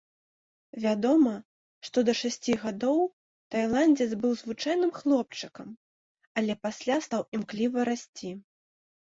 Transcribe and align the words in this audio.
Вядома, 0.85 1.33
што 1.87 1.97
да 2.07 2.15
шасці 2.21 2.55
гадоў 2.63 2.99
тайландзец 3.55 4.07
быў 4.23 4.33
звычайным 4.41 4.91
хлопчыкам, 4.99 5.69
але 6.43 6.53
пасля 6.65 6.95
стаў 7.09 7.21
імкліва 7.41 7.79
расці. 7.93 8.31